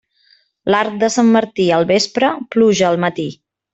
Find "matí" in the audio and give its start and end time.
3.05-3.29